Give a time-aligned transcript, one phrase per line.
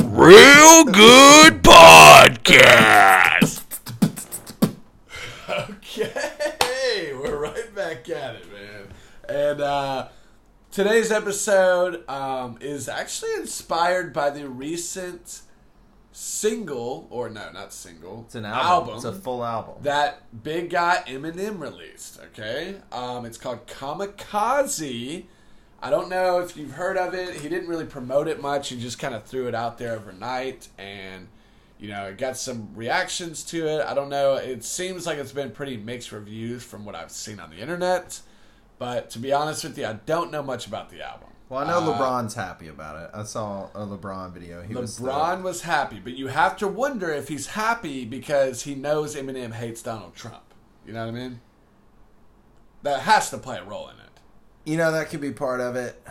[0.00, 3.62] Real good podcast.
[5.50, 8.88] Okay, we're right back at it, man.
[9.28, 10.08] And uh,
[10.70, 15.42] today's episode um, is actually inspired by the recent
[16.12, 18.24] single, or no, not single.
[18.26, 18.96] It's an album.
[18.96, 19.74] It's a full album.
[19.82, 22.20] that big guy Eminem released.
[22.20, 25.24] Okay, um, it's called Kamikaze.
[25.84, 27.40] I don't know if you've heard of it.
[27.40, 28.68] He didn't really promote it much.
[28.68, 31.26] He just kind of threw it out there overnight, and
[31.80, 33.84] you know, it got some reactions to it.
[33.84, 34.36] I don't know.
[34.36, 38.20] It seems like it's been pretty mixed reviews from what I've seen on the internet.
[38.78, 41.28] But to be honest with you, I don't know much about the album.
[41.52, 43.10] Well, I know Uh, LeBron's happy about it.
[43.12, 44.62] I saw a LeBron video.
[44.62, 48.74] He was LeBron was happy, but you have to wonder if he's happy because he
[48.74, 50.42] knows Eminem hates Donald Trump.
[50.86, 51.40] You know what I mean?
[52.82, 54.20] That has to play a role in it.
[54.64, 56.02] you know that could be part of it.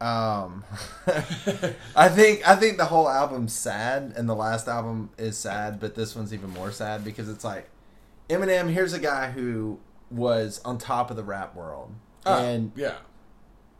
[0.00, 0.64] Um,
[1.96, 5.94] I think I think the whole album's sad, and the last album is sad, but
[5.94, 7.70] this one's even more sad because it's like
[8.28, 8.70] Eminem.
[8.70, 9.78] Here's a guy who
[10.10, 11.94] was on top of the rap world,
[12.26, 12.96] Uh, and yeah.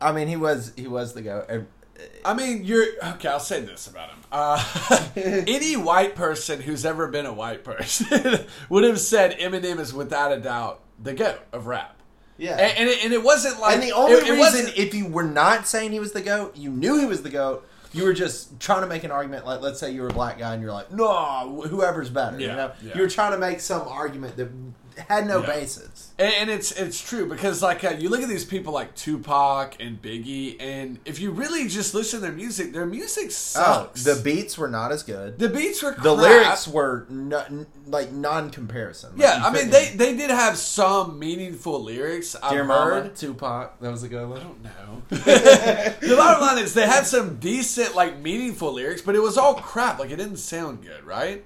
[0.03, 1.65] I mean he was he was the go.
[2.25, 3.29] I mean, you're okay.
[3.29, 8.45] I'll say this about him: uh, any white person who's ever been a white person
[8.69, 11.99] would have said Eminem is without a doubt the goat of rap.
[12.37, 14.77] Yeah, And, and, it, and it wasn't like And the only it- it reason, wasn't-
[14.77, 17.67] if you were not saying he was the goat, you knew he was the goat.
[17.93, 19.45] You were just trying to make an argument.
[19.45, 22.47] Like, let's say you were a black guy, and you're like, "No, whoever's better." you
[22.47, 22.95] Yeah, know, yeah.
[22.95, 24.49] you were trying to make some argument that
[25.09, 25.45] had no Yeah.
[25.47, 26.11] basis.
[26.19, 29.75] And, and it's it's true because like uh, you look at these people like Tupac
[29.79, 34.03] and Biggie, and if you really just listen to their music, their music Oh, sucks.
[34.03, 35.39] the beats were not as good.
[35.39, 39.13] the beats were The lyrics were no, n- like non-comparison.
[39.13, 42.35] Like, Yeah, I mean they they did have some meaningful lyrics.
[42.41, 43.15] I've Dear Mama, heard.
[43.15, 44.39] Tupac, that was a good I one.
[44.39, 45.01] don't know.
[45.09, 49.55] the bottom line is they had some decent, like, meaningful lyrics, but it was all
[49.55, 49.99] crap.
[49.99, 51.43] Like, it didn't sound good, right?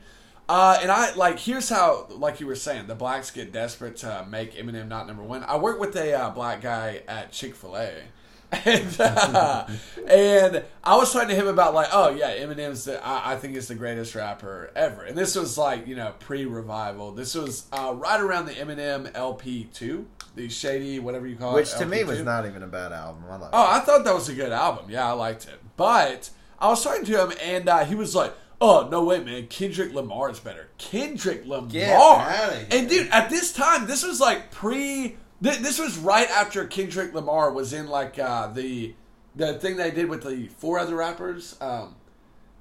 [0.50, 4.25] Uh, and I like here's how, like you were saying, the blacks get desperate to
[4.30, 5.44] make Eminem not number one.
[5.44, 7.91] I work with a uh, black guy at Chick Fil A,
[8.66, 9.68] and uh,
[10.09, 13.57] and I was talking to him about like, oh yeah, Eminem's the, I, I think
[13.57, 15.03] is the greatest rapper ever.
[15.03, 17.12] And this was like you know pre revival.
[17.12, 21.68] This was uh, right around the Eminem LP two, the shady whatever you call Which
[21.68, 23.25] it, which to me was not even a bad album.
[23.30, 23.50] I like.
[23.52, 24.86] Oh, I thought that was a good album.
[24.90, 25.59] Yeah, I liked it.
[25.75, 29.47] But I was talking to him, and uh, he was like, "Oh no, wait, man,
[29.47, 34.51] Kendrick Lamar is better." Kendrick Lamar, Get and dude, at this time, this was like
[34.51, 35.18] pre.
[35.44, 38.95] Th- this was right after Kendrick Lamar was in like uh, the
[39.35, 41.56] the thing they did with the four other rappers.
[41.62, 41.95] Um,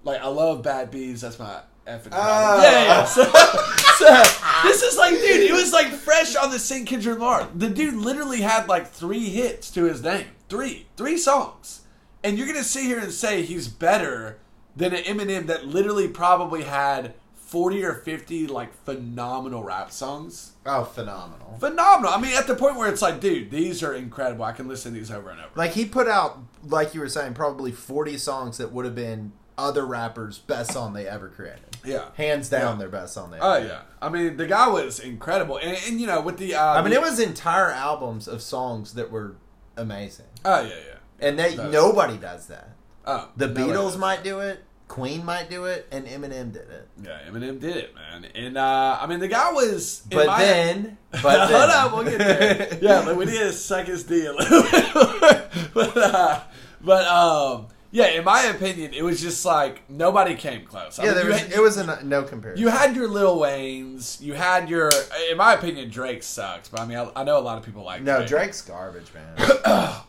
[0.05, 1.23] like I love Bad Bees.
[1.23, 2.09] That's my effing.
[2.13, 2.63] Oh.
[2.63, 3.05] yeah, yeah.
[3.05, 3.25] So,
[3.99, 4.23] so
[4.63, 6.85] this is like, dude, it was like fresh on the scene.
[6.87, 7.49] Kendrick Lamar.
[7.55, 10.27] The dude literally had like three hits to his name.
[10.49, 11.83] Three, three songs,
[12.23, 14.39] and you're gonna sit here and say he's better
[14.77, 20.53] than an Eminem that literally probably had forty or fifty like phenomenal rap songs.
[20.67, 21.57] Oh, phenomenal.
[21.61, 22.13] Phenomenal.
[22.13, 24.45] I mean, at the point where it's like, dude, these are incredible.
[24.45, 25.51] I can listen to these over and over.
[25.55, 29.33] Like he put out, like you were saying, probably forty songs that would have been
[29.59, 31.79] other rappers' best song they ever created.
[31.83, 32.07] Yeah.
[32.17, 32.79] Hands down, Yeah.
[32.81, 33.39] their best song they.
[33.41, 33.83] Oh yeah.
[34.03, 36.91] I mean, the guy was incredible, and, and you know, with the uh, I mean,
[36.91, 39.37] the- it was entire albums of songs that were
[39.77, 41.27] amazing, Oh yeah, yeah.
[41.27, 42.71] and they That's- nobody does that.
[43.07, 46.89] Oh, The no, Beatles might do it, Queen might do it, and Eminem did it.
[47.03, 48.25] Yeah, Eminem did it, man.
[48.35, 50.03] And uh, I mean, the guy was.
[50.11, 52.79] But my- then, but hold then, on, we'll get there.
[52.83, 54.63] yeah, like we need to suck his D a little
[55.21, 55.51] bit.
[55.75, 56.41] but uh,
[56.81, 60.99] but um, yeah, in my opinion, it was just like nobody came close.
[60.99, 62.63] I yeah, mean, there was, had- it was a no comparison.
[62.63, 64.21] You had your Lil Waynes.
[64.21, 64.91] You had your.
[65.31, 66.69] In my opinion, Drake sucks.
[66.69, 68.29] But I mean, I, I know a lot of people like no, Drake.
[68.29, 69.97] Drake's garbage, man.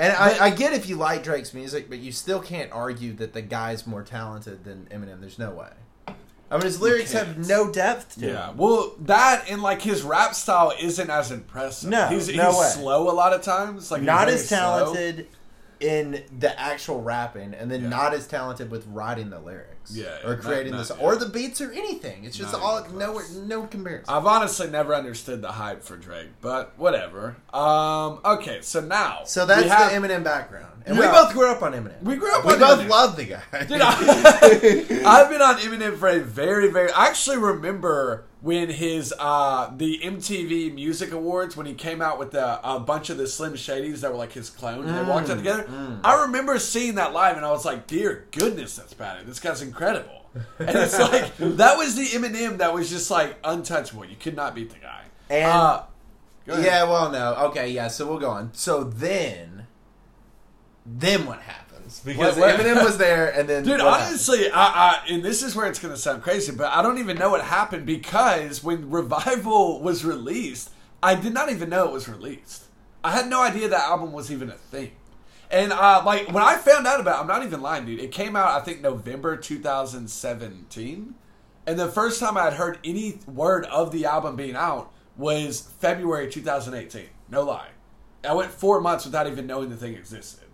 [0.00, 3.32] and I, I get if you like Drake's music, but you still can't argue that
[3.34, 5.20] the guy's more talented than Eminem.
[5.20, 5.68] There's no way.
[6.52, 8.56] I mean, his lyrics have no depth to Yeah, them.
[8.56, 11.90] well, that and like his rap style isn't as impressive.
[11.90, 12.66] No, he's, no he's way.
[12.70, 13.92] slow a lot of times.
[13.92, 14.92] Like Not as slow.
[15.80, 17.88] In the actual rapping, and then Yeah.
[17.88, 21.06] not as talented with writing the lyrics, Yeah, or creating not- song, yeah.
[21.06, 22.24] or the beats, or anything.
[22.24, 24.12] It's just Not all even no no comparison.
[24.14, 27.36] I've honestly never understood the hype for Drake, but whatever.
[27.54, 31.06] Um, okay, so now so that's have- the Eminem background, and Yeah.
[31.06, 32.02] we both grew up on Eminem.
[32.02, 32.88] We grew up We both Eminem.
[32.88, 33.42] love the guy.
[33.66, 36.90] Dude, I, I've been on Eminem for a very, very.
[36.92, 42.30] I actually remember when his uh, the MTV Music Awards when he came out with
[42.30, 44.86] the, a bunch of the Slim Shadys that were like his clone.
[44.86, 46.00] and They walked Mm, out together.
[46.04, 49.26] I remember seeing that live, and I was like, "Dear goodness, that's bad.
[49.26, 50.24] This guy's incredible."
[50.58, 54.04] And it's like that was the Eminem that was just like untouchable.
[54.04, 55.02] You could not beat the guy.
[55.28, 55.82] And- uh.
[56.46, 57.34] Yeah, well, no.
[57.50, 58.50] Okay, yeah, so we'll go on.
[58.54, 59.66] So then,
[60.84, 61.38] then what
[61.98, 65.56] Because What- what- Eminem was there, and then Dude, honestly, I, I and this is
[65.56, 69.80] where it's gonna sound crazy, but I don't even know what happened because when Revival
[69.80, 70.70] was released,
[71.02, 72.64] I did not even know it was released.
[73.02, 74.92] I had no idea that album was even a thing.
[75.50, 77.98] And uh, like when I found out about, it, I'm not even lying, dude.
[77.98, 81.14] It came out I think November 2017,
[81.66, 85.60] and the first time I had heard any word of the album being out was
[85.80, 87.06] February 2018.
[87.30, 87.68] No lie,
[88.22, 90.49] I went four months without even knowing the thing existed.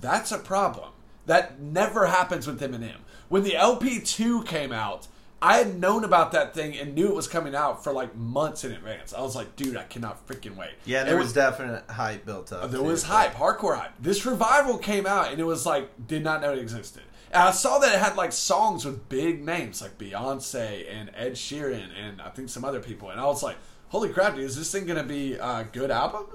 [0.00, 0.90] That's a problem.
[1.26, 2.98] That never happens with Eminem.
[3.28, 5.08] When the LP2 came out,
[5.42, 8.64] I had known about that thing and knew it was coming out for like months
[8.64, 9.12] in advance.
[9.12, 10.70] I was like, dude, I cannot freaking wait.
[10.84, 12.70] yeah, there was definite hype built up.
[12.70, 12.86] there too.
[12.86, 13.92] was hype, hardcore hype.
[14.00, 17.02] This revival came out and it was like did not know it existed.
[17.32, 21.32] And I saw that it had like songs with big names like Beyonce and Ed
[21.32, 23.10] Sheeran and I think some other people.
[23.10, 23.56] And I was like,
[23.88, 26.26] holy crap, dude, is this thing gonna be a good album?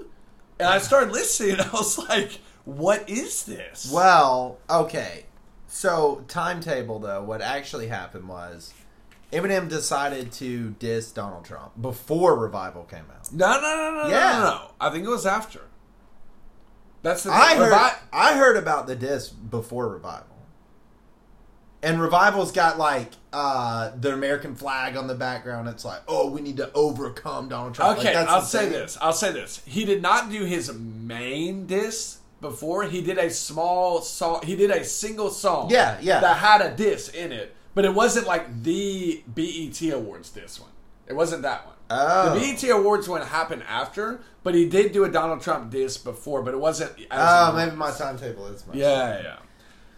[0.60, 3.90] And I started listening and I was like, what is this?
[3.92, 5.24] Well, okay.
[5.68, 8.72] So timetable though, what actually happened was
[9.32, 13.32] Eminem decided to diss Donald Trump before Revival came out.
[13.32, 14.32] No, no, no, no, Yeah.
[14.32, 14.70] no, no, no.
[14.80, 15.62] I think it was after.
[17.02, 17.58] That's the I thing.
[17.58, 20.26] heard Revi- I heard about the diss before Revival.
[21.84, 25.68] And Revival's got like uh the American flag on the background.
[25.68, 27.96] It's like, oh, we need to overcome Donald Trump.
[27.98, 28.72] Like, Okay, that's I'll say thing.
[28.72, 28.98] this.
[29.00, 29.62] I'll say this.
[29.66, 32.82] He did not do his main diss before.
[32.84, 34.42] He did a small song.
[34.44, 35.70] He did a single song.
[35.70, 36.20] Yeah, yeah.
[36.20, 40.68] That had a diss in it, but it wasn't like the BET Awards diss one.
[41.06, 41.74] It wasn't that one.
[41.88, 42.34] Oh.
[42.34, 46.42] The BET Awards one happened after, but he did do a Donald Trump diss before,
[46.42, 46.90] but it wasn't.
[47.10, 48.76] As Oh, maybe my timetable is much.
[48.76, 49.36] Yeah, yeah.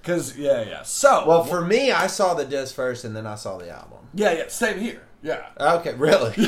[0.00, 0.82] Because yeah, yeah.
[0.82, 3.98] So Well, for me, I saw the diss first, and then I saw the album.
[4.14, 4.48] yeah, yeah.
[4.48, 5.02] Same here.
[5.24, 5.42] Yeah.
[5.58, 6.34] Okay, really?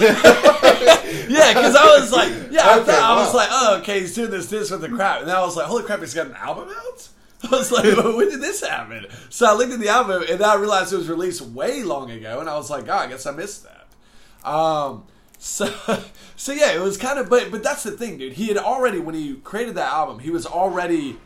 [1.28, 3.34] Yeah, because I was like, yeah, I, Okay, thought, I was wow.
[3.34, 5.66] like, oh, okay, he's doing this, this with the crap, and then I was like,
[5.66, 7.08] holy crap, he's got an album out.
[7.42, 9.06] I was like, well, when did this happen?
[9.30, 12.10] So I looked at the album, and then I realized it was released way long
[12.10, 14.48] ago, and I was like, oh, I guess I missed that.
[14.48, 15.04] Um,
[15.38, 15.74] so,
[16.36, 18.34] so yeah, it was kind of, but but that's the thing, dude.
[18.34, 21.16] He had already when he created that album, he was already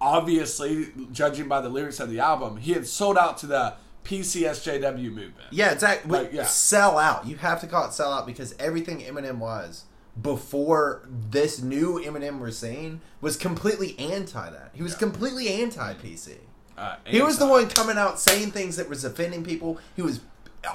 [0.00, 3.74] obviously judging by the lyrics of the album, he had sold out to the
[4.08, 5.34] PCSJW movement.
[5.50, 6.10] Yeah, exactly.
[6.10, 6.44] Like, yeah.
[6.44, 7.26] Sell out.
[7.26, 9.84] You have to call it sell out because everything Eminem was
[10.20, 14.70] before this new Eminem we're seeing was completely anti that.
[14.72, 16.36] He was completely anti PC.
[16.76, 19.78] Uh, He was the one coming out saying things that was offending people.
[19.94, 20.20] He was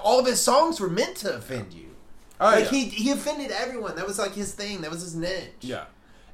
[0.03, 1.95] all of his songs were meant to offend you.
[2.39, 2.69] Oh, like yeah.
[2.71, 3.95] he he offended everyone.
[3.95, 4.81] That was like his thing.
[4.81, 5.50] That was his niche.
[5.62, 5.85] Yeah.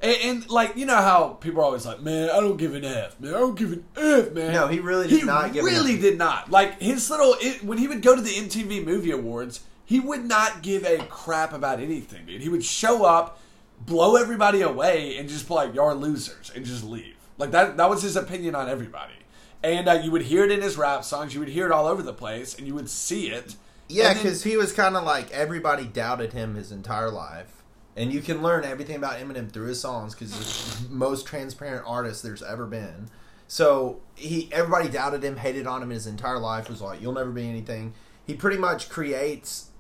[0.01, 2.85] And, and like you know how people are always like, man, I don't give an
[2.85, 4.53] f, man, I don't give an f, man.
[4.53, 6.49] No, he really did he not give really did not.
[6.49, 10.25] Like his little it, when he would go to the MTV Movie Awards, he would
[10.25, 12.41] not give a crap about anything, dude.
[12.41, 13.39] He would show up,
[13.85, 17.15] blow everybody away, and just be like, "You're losers," and just leave.
[17.37, 17.75] Like that.
[17.77, 19.13] That was his opinion on everybody.
[19.61, 21.33] And uh, you would hear it in his rap songs.
[21.33, 23.55] You would hear it all over the place, and you would see it.
[23.89, 27.58] Yeah, because he was kind of like everybody doubted him his entire life,
[27.99, 31.83] and you can learn everything about Eminem through his songs because he's the most transparent
[31.85, 33.09] artist there's ever been.
[33.49, 36.69] So he, everybody doubted him, hated on him his entire life.
[36.69, 37.93] Was like, you'll never be anything.
[38.25, 39.71] He pretty much creates.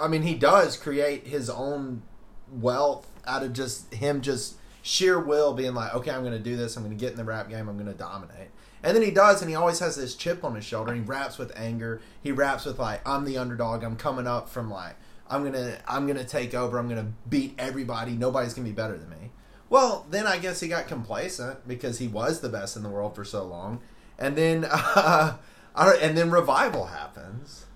[0.00, 2.02] I mean, he does create his own
[2.52, 6.54] wealth out of just him, just sheer will, being like, okay, I'm going to do
[6.54, 6.76] this.
[6.76, 7.68] I'm going to get in the rap game.
[7.68, 8.50] I'm going to dominate.
[8.84, 10.94] And then he does, and he always has this chip on his shoulder.
[10.94, 12.00] He raps with anger.
[12.22, 13.82] He raps with like, "I'm the underdog.
[13.82, 14.94] I'm coming up from like,
[15.30, 16.78] I'm gonna, I'm gonna take over.
[16.78, 18.12] I'm gonna beat everybody.
[18.12, 19.30] Nobody's gonna be better than me."
[19.68, 23.14] Well, then I guess he got complacent because he was the best in the world
[23.16, 23.80] for so long,
[24.18, 25.36] and then, uh,
[25.76, 27.66] and then revival happens.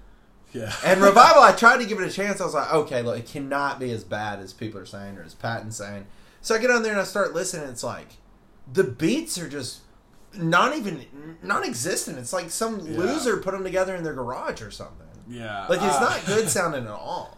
[0.52, 0.72] yeah.
[0.84, 2.40] And revival, I tried to give it a chance.
[2.40, 5.22] I was like, okay, look, it cannot be as bad as people are saying or
[5.24, 6.06] as Patton's saying.
[6.42, 7.64] So I get on there and I start listening.
[7.64, 8.08] And it's like
[8.72, 9.80] the beats are just
[10.34, 12.18] not even non-existent.
[12.18, 12.98] It's like some Yeah.
[12.98, 15.06] loser put them together in their garage or something.
[15.28, 15.66] yeah.
[15.68, 17.36] Like it's Uh, not good sounding at all.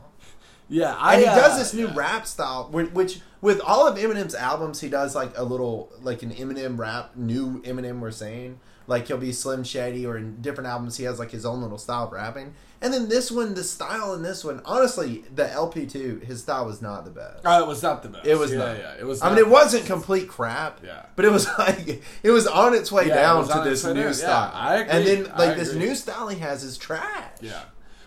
[0.69, 1.95] Yeah, I, And he uh, does this new yeah.
[1.95, 6.23] rap style, which, which with all of Eminem's albums, he does like a little like
[6.23, 8.01] an Eminem rap, new Eminem.
[8.01, 11.45] We're saying like he'll be Slim Shady, or in different albums he has like his
[11.45, 12.55] own little style of rapping.
[12.81, 16.67] And then this one, the style in this one, honestly, the LP two, his style
[16.67, 17.43] was not the best.
[17.45, 18.27] Oh, it was not the best.
[18.27, 18.77] It was yeah, not.
[18.77, 19.23] Yeah, it was.
[19.23, 20.81] I mean, it wasn't complete crap.
[20.85, 21.07] Yeah.
[21.15, 24.03] But it was like it was on its way Yeah, down was to this new
[24.03, 24.15] down.
[24.15, 24.51] style.
[24.53, 24.93] Yeah, I agree.
[24.93, 27.31] And then like this new style he has is trash.
[27.41, 27.63] Yeah.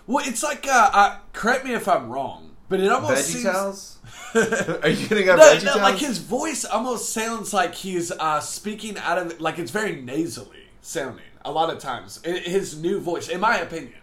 [0.08, 0.68] Well, it's like.
[0.68, 3.42] Uh, uh, correct me if I'm wrong, but it almost Veggie
[3.74, 3.92] seems.
[4.84, 5.78] Are you gonna go No, Veggie no, Tales?
[5.78, 10.68] like his voice almost sounds like he's uh, speaking out of like it's very nasally
[10.82, 12.22] sounding a lot of times.
[12.24, 13.94] His new voice, in my opinion,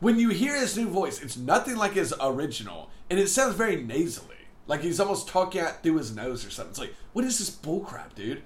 [0.00, 3.76] when you hear his new voice, it's nothing like his original, and it sounds very
[3.82, 6.70] nasally, like he's almost talking out through his nose or something.
[6.70, 8.42] It's like, what is this bullcrap, dude?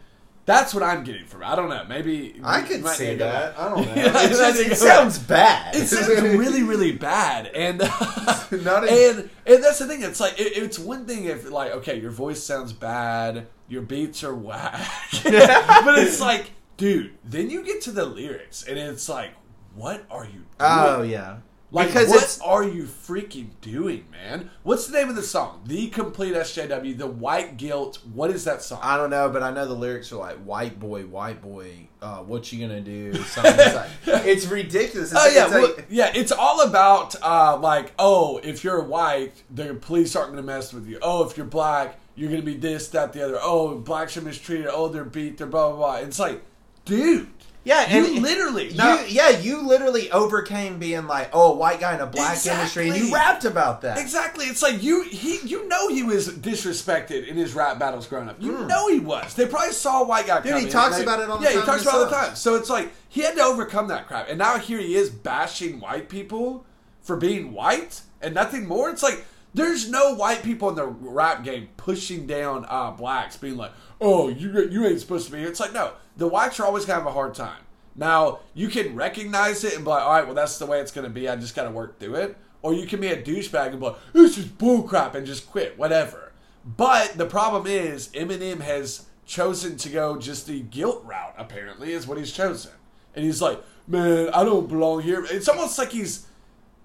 [0.47, 1.47] That's what I'm getting from it.
[1.47, 1.85] I don't know.
[1.89, 3.59] Maybe I could see that.
[3.59, 3.95] I don't know.
[3.95, 5.75] Yeah, it, just, it sounds bad.
[5.75, 7.89] It sounds really, really bad, and uh,
[8.63, 10.03] Not a- and and that's the thing.
[10.03, 14.23] It's like it, it's one thing if like okay, your voice sounds bad, your beats
[14.23, 14.89] are whack,
[15.25, 19.31] but it's like, dude, then you get to the lyrics, and it's like,
[19.75, 20.45] what are you?
[20.61, 21.01] Oh, doing?
[21.01, 21.37] Oh yeah.
[21.73, 24.51] Like, because what are you freaking doing, man?
[24.63, 25.63] What's the name of the song?
[25.67, 27.99] The Complete SJW, The White Guilt.
[28.15, 28.79] What is that song?
[28.83, 32.19] I don't know, but I know the lyrics are like "white boy, white boy, uh,
[32.19, 33.91] what you gonna do?" Something it's, like,
[34.27, 35.11] it's ridiculous.
[35.11, 36.13] It's, Oh yeah, it's well, like- yeah.
[36.15, 40.87] It's all about uh, like, oh, if you're white, the police aren't to mess with
[40.87, 40.99] you.
[41.03, 43.39] Oh, if you're black, you're to be this, that, the other.
[43.43, 44.69] Oh, blacks are mistreated.
[44.71, 45.39] Oh, they're beat.
[45.39, 45.95] They're blah blah blah.
[45.97, 46.43] It's like,
[46.85, 47.29] dude,
[47.67, 51.81] yeah, you and literally, you, no, yeah, you literally overcame being like, "Oh, a white
[51.81, 53.99] guy in a black industry," and you rapped about that.
[53.99, 54.45] Exactly.
[54.45, 58.37] It's like you he you know he was disrespected in his rap battles growing up.
[58.41, 59.35] You know he was.
[59.35, 60.41] They probably saw a white guy.
[60.43, 62.11] Dude, he talks they- about it all the yeah, he talks about it all the
[62.11, 62.37] time.
[62.37, 65.81] So it's like he had to overcome that crap, and now here he is bashing
[65.81, 66.65] white people
[67.03, 68.91] for being white and nothing more.
[68.91, 73.57] It's like there's no white people in the rap game pushing down uh, blacks, being
[73.57, 76.65] like, "Oh, you you ain't supposed to be here." It's like no, the whites are
[76.65, 77.63] always gonna have a hard time.
[77.95, 80.93] Now you can recognize it and be like, "All right, well that's the way it's
[80.93, 81.29] gonna be.
[81.29, 83.97] I just gotta work through it." Or you can be a douchebag and be like,
[84.13, 86.33] "This is bullcrap," and just quit, whatever.
[86.65, 91.35] But the problem is, Eminem has chosen to go just the guilt route.
[91.39, 92.73] Apparently, is what he's chosen,
[93.15, 96.27] and he's like, "Man, I don't belong here." It's almost like he's.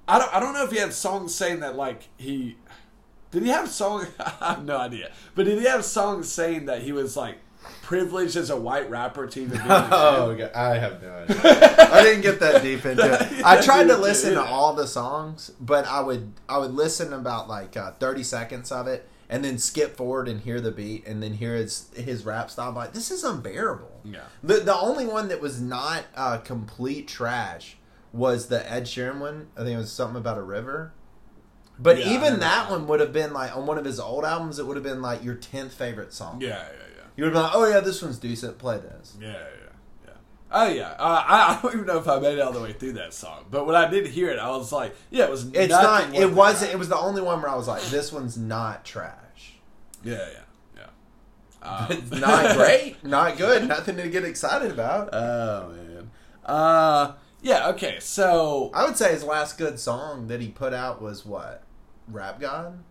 [0.07, 0.33] I don't.
[0.33, 2.57] I don't know if he had songs saying that like he.
[3.31, 4.07] Did he have song?
[4.19, 5.11] I have no idea.
[5.35, 7.38] But did he have songs saying that he was like
[7.81, 9.63] privileged as a white rapper to even be?
[9.69, 10.50] Oh.
[10.53, 11.91] I have no idea.
[11.91, 13.45] I didn't get that deep into it.
[13.45, 17.47] I tried to listen to all the songs, but I would I would listen about
[17.47, 21.23] like uh, thirty seconds of it, and then skip forward and hear the beat, and
[21.23, 22.69] then hear his his rap style.
[22.69, 24.01] I'm like this is unbearable.
[24.03, 24.23] Yeah.
[24.43, 27.77] The the only one that was not uh, complete trash
[28.13, 29.47] was the Ed Sheeran one.
[29.55, 30.93] I think it was something about a river.
[31.81, 34.59] But Yeah, even that one would have been like on one of his old albums.
[34.59, 36.39] It would have been like your tenth favorite song.
[36.41, 36.55] Yeah, yeah,
[36.97, 37.03] yeah.
[37.15, 38.57] You would have been like, oh yeah, this one's decent.
[38.59, 39.17] Play this.
[39.19, 39.35] yeah, yeah,
[40.05, 40.11] yeah.
[40.51, 42.73] Oh yeah, uh, I, I don't even know if I made it all the way
[42.73, 45.47] through that song, but when I did hear it, I was like, yeah, it was.
[45.53, 46.13] It's not.
[46.13, 46.71] It wasn't.
[46.71, 49.55] It was the only one where I was like, "This one's not trash.
[50.03, 50.39] Yeah, yeah,
[50.77, 50.81] yeah.
[51.63, 53.03] Um, It's not great.
[53.03, 53.67] Not good.
[53.67, 56.11] Nothing to get excited about." Oh man.
[56.45, 57.69] Uh, yeah.
[57.69, 57.97] Okay.
[58.00, 58.71] So.
[58.73, 61.63] I would say his last good song that he put out was what,
[62.11, 62.83] "Rap God."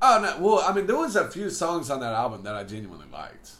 [0.00, 0.44] Oh no.
[0.44, 3.50] Well, I mean, there was a few songs on that album that I genuinely liked.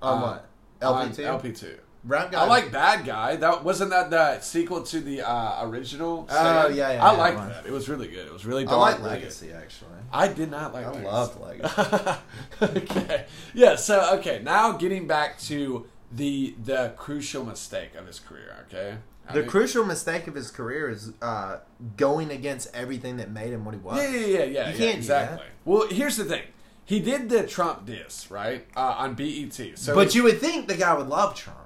[0.00, 0.46] On Uh, what?
[0.80, 1.24] LP two.
[1.24, 1.78] LP two.
[2.04, 2.42] Rap God.
[2.42, 3.36] I like Bad Guy.
[3.36, 6.26] That wasn't that the sequel to the uh, original.
[6.28, 6.74] Oh, Stan?
[6.74, 7.66] yeah, yeah, I yeah, liked that.
[7.66, 8.26] It was really good.
[8.26, 9.22] It was really Dark, I like really good.
[9.22, 9.90] Legacy actually.
[10.12, 10.86] I did not like.
[10.86, 11.06] I Legacy.
[11.06, 12.18] loved Legacy.
[12.62, 13.26] okay.
[13.54, 13.76] Yeah.
[13.76, 14.40] So okay.
[14.42, 18.66] Now getting back to the the crucial mistake of his career.
[18.68, 18.96] Okay.
[19.28, 21.58] I The mean- crucial mistake of his career is uh,
[21.96, 23.96] going against everything that made him what he was.
[24.02, 24.44] Yeah, yeah, yeah, yeah.
[24.44, 25.36] You yeah, can't do exactly.
[25.38, 25.44] that.
[25.64, 26.42] Well, here's the thing.
[26.84, 29.78] He did the Trump diss right uh, on BET.
[29.78, 31.58] So But you would think the guy would love Trump.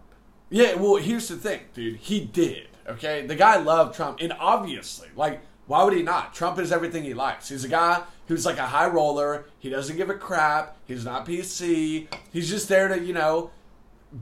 [0.51, 1.97] Yeah, well, here's the thing, dude.
[1.97, 2.69] He did.
[2.87, 6.33] Okay, the guy loved Trump, and obviously, like, why would he not?
[6.35, 7.49] Trump is everything he likes.
[7.49, 9.47] He's a guy who's like a high roller.
[9.59, 10.77] He doesn't give a crap.
[10.85, 12.07] He's not PC.
[12.33, 13.51] He's just there to, you know,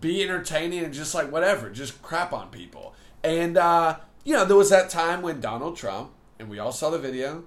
[0.01, 2.95] be entertaining and just like whatever, just crap on people.
[3.25, 6.91] And uh, you know, there was that time when Donald Trump, and we all saw
[6.91, 7.45] the video,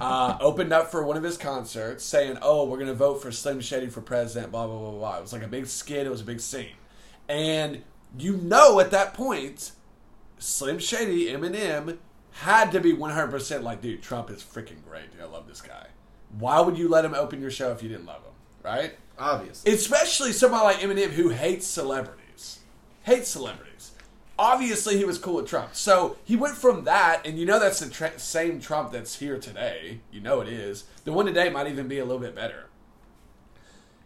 [0.00, 3.60] uh, opened up for one of his concerts, saying, "Oh, we're gonna vote for Slim
[3.60, 5.18] Shady for president." Blah blah blah blah.
[5.18, 6.06] It was like a big skit.
[6.06, 6.74] It was a big scene,
[7.28, 7.82] and
[8.18, 9.72] you know, at that point,
[10.38, 11.98] Slim Shady, Eminem,
[12.32, 15.12] had to be one hundred percent like, "Dude, Trump is freaking great.
[15.12, 15.88] Dude, I love this guy."
[16.38, 18.32] Why would you let him open your show if you didn't love him?
[18.62, 18.96] Right?
[19.18, 19.72] Obviously.
[19.72, 22.60] especially somebody like Eminem who hates celebrities.
[23.02, 23.91] Hates celebrities.
[24.38, 25.74] Obviously, he was cool with Trump.
[25.74, 29.38] So he went from that, and you know that's the tra- same Trump that's here
[29.38, 30.00] today.
[30.10, 30.84] You know it is.
[31.04, 32.66] The one today might even be a little bit better.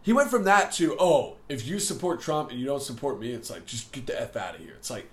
[0.01, 3.31] He went from that to, oh, if you support Trump and you don't support me,
[3.31, 4.73] it's like, just get the F out of here.
[4.77, 5.09] It's like,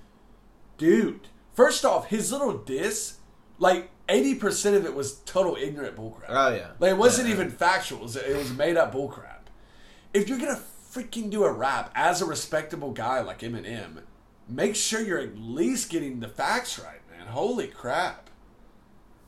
[0.79, 3.17] dude, first off, his little diss,
[3.59, 6.27] like 80% of it was total ignorant bullcrap.
[6.29, 6.69] Oh, yeah.
[6.79, 7.35] Like it wasn't Yeah.
[7.35, 8.01] even factual.
[8.01, 9.47] It was, it was made up bullcrap.
[10.13, 10.61] If you're gonna
[10.93, 14.03] freaking do a rap as a respectable guy like Eminem,
[14.49, 17.27] make sure you're at least getting the facts right, man.
[17.29, 18.29] Holy crap!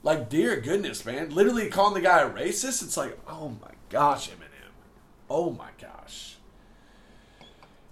[0.02, 2.82] Like, dear goodness, man, literally calling the guy a racist.
[2.82, 4.70] It's like, oh my gosh, Eminem.
[5.28, 6.36] Oh my gosh.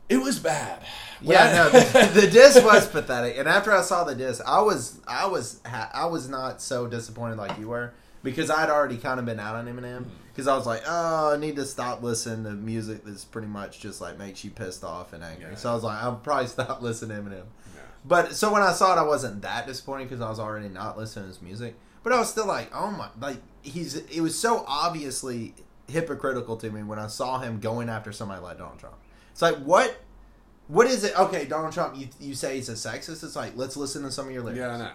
[0.08, 0.82] It was bad.
[1.22, 3.36] When Yeah, I- no, the, the diss was pathetic.
[3.38, 6.86] And after I saw the diss, I was, I was, ha- I was not so
[6.86, 10.10] disappointed like you were because I'd already kind of been out on Eminem Mm-hmm.
[10.32, 13.78] because I was like, oh, I need to stop listening to music that's pretty much
[13.78, 15.50] just like makes you pissed off and angry.
[15.50, 15.56] Yeah.
[15.56, 17.44] So I was like, I'll probably stop listening to Eminem.
[17.74, 17.80] Yeah.
[18.04, 20.98] But so when I saw it, I wasn't that disappointed because I was already not
[20.98, 21.76] listening to his music.
[22.02, 23.94] But I was still like, oh my, like he's.
[23.94, 25.54] It was so obviously
[25.88, 28.96] hypocritical to me when I saw him going after somebody like Donald Trump.
[29.32, 29.96] It's like what,
[30.68, 31.18] what is it?
[31.18, 33.22] Okay, Donald Trump, you you say he's a sexist.
[33.24, 34.58] It's like let's listen to some of your lyrics.
[34.58, 34.90] Yeah, I know.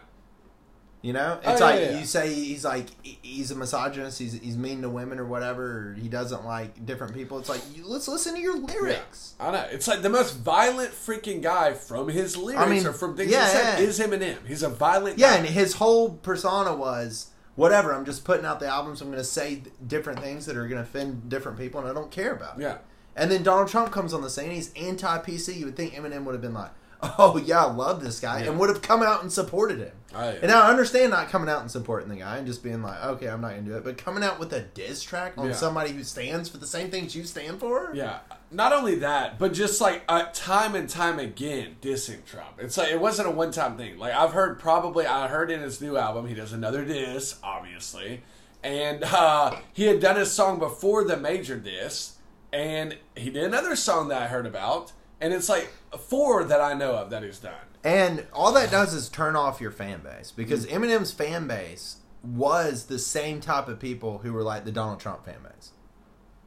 [1.02, 2.00] You know, Oh, it's yeah, like yeah, yeah.
[2.00, 4.20] you say he's like he's a misogynist.
[4.20, 5.64] He's he's mean to women or whatever.
[5.92, 7.40] Or he doesn't like different people.
[7.40, 9.34] It's like you, let's listen to your lyrics.
[9.40, 9.66] I know.
[9.72, 13.30] It's like the most violent freaking guy from his lyrics I mean, or from things
[13.30, 14.46] he said is Eminem.
[14.46, 15.36] He's a violent Yeah, guy.
[15.38, 17.94] and his whole persona was whatever.
[17.94, 19.00] I'm just putting out the albums.
[19.00, 21.94] I'm going to say different things that are going to offend different people, and I
[21.94, 22.64] don't care about it.
[22.64, 22.78] yeah.
[23.16, 24.52] And then Donald Trump comes on the scene.
[24.52, 25.58] He's anti PC.
[25.58, 28.50] You would think Eminem would have been like, "Oh yeah, I love this guy," Yeah.
[28.52, 29.92] and would have come out and supported him.
[30.14, 30.38] Oh, yeah.
[30.42, 33.04] And now I understand not coming out and supporting the guy and just being like,
[33.04, 35.54] "Okay, I'm not to do it," but coming out with a diss track on Yeah.
[35.54, 37.92] somebody who stands for the same things you stand for.
[37.94, 38.20] Yeah.
[38.52, 42.54] Not only that, but just like uh, time and time again dissing Trump.
[42.58, 44.00] It's like it wasn't a one time thing.
[44.00, 48.24] Like I've heard probably I heard in his new album he does another diss, obviously,
[48.64, 52.14] and uh, he had done his song before the major diss,
[52.52, 56.74] and he did another song that I heard about, and it's like four that I
[56.74, 57.54] know of that he's done.
[57.84, 62.86] And all that does is turn off your fan base because Eminem's fan base was
[62.86, 65.72] the same type of people who were like the Donald Trump fan base,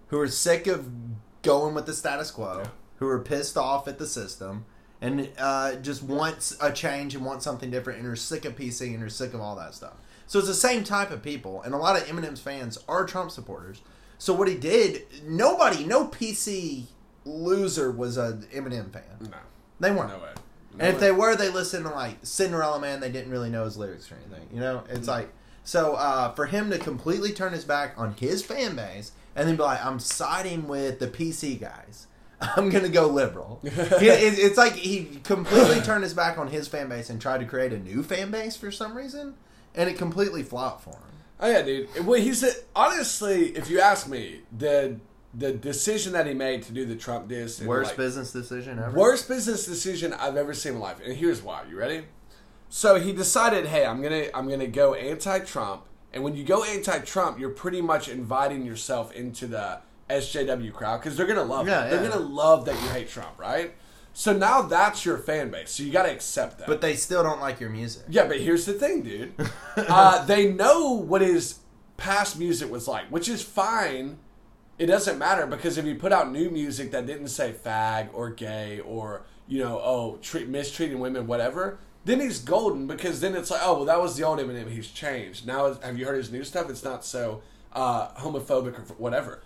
[0.08, 0.90] who were sick of
[1.42, 2.68] going with the status quo, Yeah.
[2.96, 4.66] who were pissed off at the system,
[5.00, 8.94] and uh, just wants a change and wants something different, and are sick of PC
[8.94, 9.94] and are sick of all that stuff.
[10.26, 13.30] So it's the same type of people, and a lot of Eminem's fans are Trump
[13.30, 13.80] supporters.
[14.18, 16.84] So what he did, nobody, no PC
[17.24, 19.02] loser was an Eminem fan.
[19.20, 19.28] No,
[19.80, 20.10] They weren't.
[20.10, 20.30] no way.
[20.74, 21.00] No And if way.
[21.00, 23.00] they were, they listened to like Cinderella Man.
[23.00, 24.48] They didn't really know his lyrics or anything.
[24.52, 25.30] You know, it's like
[25.64, 29.56] so uh, for him to completely turn his back on his fan base and then
[29.56, 32.06] be like, "I'm siding with the PC guys.
[32.40, 36.88] I'm gonna go liberal." It- it's like he completely turned his back on his fan
[36.88, 39.34] base and tried to create a new fan base for some reason,
[39.74, 40.98] and it completely flopped for him.
[41.38, 42.06] Oh yeah, dude.
[42.06, 44.96] Well, he's a, honestly, if you ask me, the
[45.34, 48.98] the decision that he made to do the Trump diss, Worst like, business decision ever.
[48.98, 51.62] worst business decision I've ever seen in life, and here's why.
[51.68, 52.04] You ready?
[52.68, 57.38] So he decided, hey, I'm gonna I'm gonna go anti-Trump, and when you go anti-Trump,
[57.38, 61.90] you're pretty much inviting yourself into the SJW crowd because they're gonna love Yeah, it.
[61.90, 63.74] They're gonna love that you hate Trump, right?
[64.14, 65.70] So now that's your fan base.
[65.70, 66.68] So you got to accept that.
[66.68, 68.02] But they still don't like your music.
[68.10, 69.32] Yeah, but here's the thing, dude.
[69.76, 71.60] uh, they know what his
[71.96, 74.18] past music was like, which is fine.
[74.82, 78.30] It doesn't matter because if you put out new music that didn't say fag or
[78.30, 83.48] gay or you know oh treat, mistreating women whatever, then he's golden because then it's
[83.48, 86.32] like oh well that was the old Eminem he's changed now have you heard his
[86.32, 87.42] new stuff it's not so
[87.72, 89.40] uh, homophobic or whatever.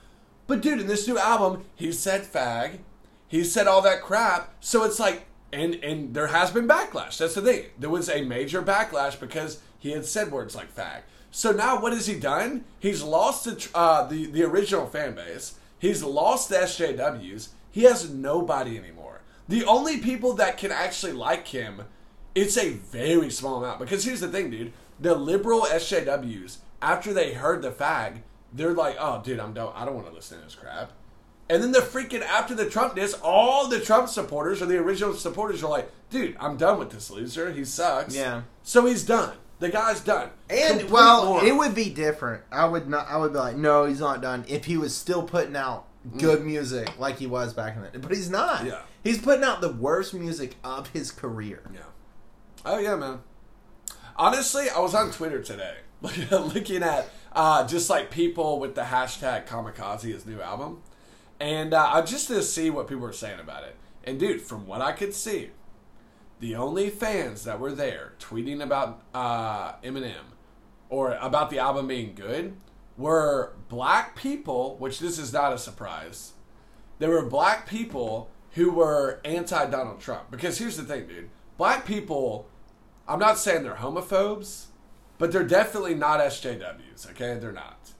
[0.47, 2.79] But dude, in this new album, he said fag,
[3.29, 4.55] he said all that crap.
[4.61, 7.19] So it's like, and and there has been backlash.
[7.19, 7.67] That's the thing.
[7.79, 11.03] There was a major backlash because he had said words like fag.
[11.37, 12.65] So now what has he done?
[12.79, 15.57] He's lost the uh, the the original fan base.
[15.79, 17.49] He's lost the SJWs.
[17.71, 19.21] He has nobody anymore.
[19.47, 21.83] The only people that can actually like him,
[22.35, 23.81] it's a very small amount.
[23.81, 24.73] Because here's the thing, dude.
[24.99, 29.75] The liberal SJWs, after they heard the fag, they're like, "Oh, dude, I'm done.
[29.75, 30.93] I don't want to listen to this crap."
[31.51, 35.13] And then the freaking after the Trump diss, all the Trump supporters or the original
[35.13, 37.53] supporters are like, "Dude, I'm done with this loser.
[37.53, 38.45] He sucks." Yeah.
[38.63, 39.37] So he's done.
[39.59, 40.31] The guy's done.
[40.51, 42.43] And Complete well, it would be different.
[42.53, 43.09] I would not.
[43.09, 44.45] I would be like, no, he's not done.
[44.49, 45.87] If he was still putting out
[46.19, 48.61] good music like he was back in the, but he's not.
[48.61, 48.67] Mm.
[48.67, 48.81] Yeah.
[49.03, 51.63] he's putting out the worst music of his career.
[51.73, 51.81] Yeah.
[52.65, 53.21] Oh yeah, man.
[54.17, 59.47] Honestly, I was on Twitter today, looking at uh, just like people with the hashtag
[59.47, 60.83] Kamikaze his new album,
[61.41, 63.77] and uh, I just to see what people were saying about it.
[64.05, 65.51] And dude, from what I could see,
[66.41, 70.35] the only fans that were there tweeting about uh, Eminem
[70.89, 72.57] or about the album being good
[72.97, 76.33] were black people, which this is not a surprise.
[76.99, 80.31] There were black people who were anti Donald Trump.
[80.31, 81.31] Because here's the thing, dude.
[81.59, 82.49] Black people,
[83.07, 84.67] I'm not saying they're homophobes,
[85.19, 87.39] but they're definitely not SJWs, okay?
[87.39, 87.93] They're not.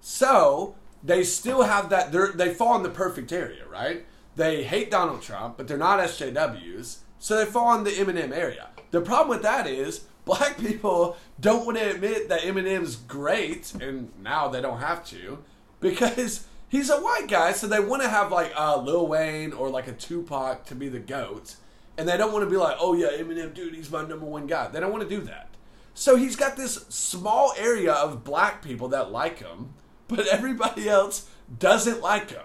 [0.00, 2.12] So they still have that.
[2.36, 4.06] They fall in the perfect area, right?
[4.36, 8.68] They hate Donald Trump, but they're not SJWs, so they fall in the Eminem area.
[8.90, 14.12] The problem with that is black people don't want to admit that Eminem's great, and
[14.22, 15.38] now they don't have to
[15.80, 17.52] because he's a white guy.
[17.52, 20.90] So they want to have like uh, Lil Wayne or like a Tupac to be
[20.90, 21.56] the goat,
[21.96, 24.46] and they don't want to be like, oh yeah, Eminem, dude, he's my number one
[24.46, 24.68] guy.
[24.68, 25.48] They don't want to do that.
[25.94, 29.72] So he's got this small area of black people that like him,
[30.08, 32.44] but everybody else doesn't like him.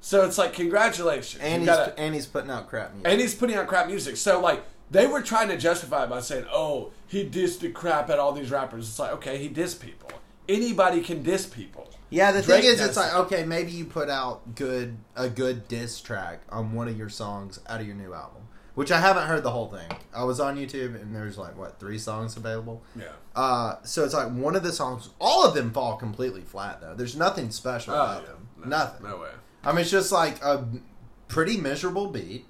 [0.00, 1.42] So it's like, congratulations.
[1.42, 3.10] And he's, gotta- and he's putting out crap music.
[3.10, 4.16] and he's putting out crap music.
[4.16, 8.08] So like they were trying to justify it by saying, "Oh, he dissed the crap
[8.10, 10.10] at all these rappers." It's like, okay, he dissed people.
[10.48, 11.90] Anybody can diss people.
[12.10, 15.68] Yeah, the Drake thing is, it's like okay, maybe you put out good a good
[15.68, 18.42] diss track on one of your songs out of your new album,
[18.74, 19.90] which I haven't heard the whole thing.
[20.14, 22.82] I was on YouTube and there's like what three songs available.
[22.96, 23.08] Yeah.
[23.36, 26.94] Uh, so it's like one of the songs, all of them fall completely flat though.
[26.94, 28.28] There's nothing special Oh, about yeah.
[28.28, 28.48] them.
[28.56, 29.06] No, Nothing.
[29.06, 29.30] No way.
[29.64, 30.66] I mean, it's just like a
[31.28, 32.46] pretty miserable beat.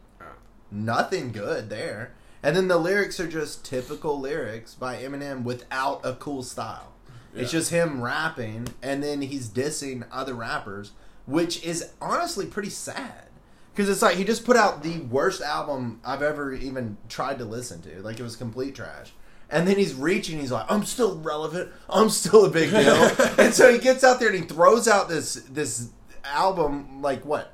[0.71, 2.12] Nothing good there.
[2.42, 6.92] And then the lyrics are just typical lyrics by Eminem without a cool style.
[7.35, 10.92] It's just him rapping and then he's dissing other rappers,
[11.27, 13.29] which is honestly pretty sad.
[13.73, 17.44] Because it's like he just put out the worst album I've ever even tried to
[17.44, 18.03] listen to.
[18.03, 19.12] Like it was complete trash.
[19.51, 21.71] And then he's reaching, he's like, I'm still relevant.
[21.88, 23.11] I'm still a big deal.
[23.38, 25.90] and so he gets out there and he throws out this this
[26.33, 27.53] album, like what?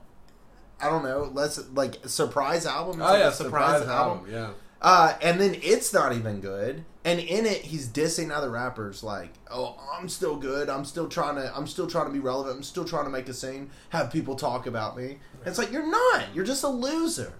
[0.80, 3.00] I don't know, less like surprise album.
[3.00, 4.26] It's Oh like yeah, a surprise, album.
[4.30, 4.50] Yeah.
[4.82, 6.84] uh, and then it's not even good.
[7.06, 10.68] And in it, he's dissing other rappers like, "Oh, I'm still good.
[10.70, 11.54] I'm still trying to.
[11.56, 12.56] I'm still trying to be relevant.
[12.56, 13.70] I'm still trying to make a scene.
[13.90, 16.34] Have people talk about me." It's like you're not.
[16.34, 17.34] You're just a loser.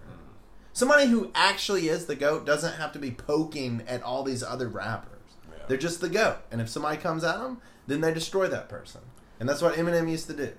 [0.72, 4.68] Somebody who actually is the goat doesn't have to be poking at all these other
[4.68, 5.20] rappers.
[5.48, 5.64] Yeah.
[5.68, 6.38] They're just the goat.
[6.50, 9.00] And if somebody comes at them, then they destroy that person.
[9.38, 10.52] And that's what Eminem used to do.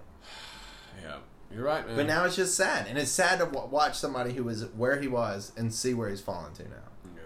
[1.56, 1.96] You're right, man.
[1.96, 5.00] But now it's just sad, and it's sad to w- watch somebody who was where
[5.00, 6.76] he was and see where he's fallen to now.
[7.16, 7.22] Yeah.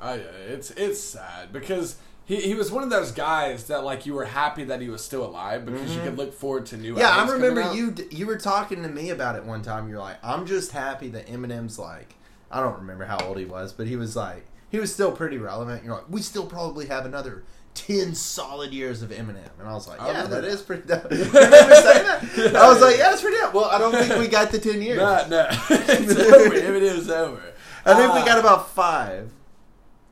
[0.00, 0.22] Oh yeah,
[0.54, 4.24] it's it's sad because he, he was one of those guys that like you were
[4.24, 6.92] happy that he was still alive because you could look forward to new.
[6.92, 7.00] Mm-hmm.
[7.00, 9.88] Yeah, I remember you d- you were talking to me about it one time.
[9.88, 12.14] You're like, I'm just happy that Eminem's like,
[12.50, 15.36] I don't remember how old he was, but he was like, he was still pretty
[15.36, 15.84] relevant.
[15.84, 17.42] You're like, we still probably have another
[17.74, 20.82] ten solid years of Eminem, and I was like, yeah, remember that is pretty.
[20.86, 21.10] dope.
[21.10, 21.32] you remember
[21.74, 22.56] saying that?
[22.56, 23.36] I was like, yeah, that's pretty.
[23.38, 23.54] dope.
[23.54, 24.98] Well, I don't think we got the ten years.
[24.98, 26.54] No, no, it's over.
[26.54, 27.42] Eminem's over.
[27.84, 28.24] I think we Ah.
[28.24, 29.30] got about five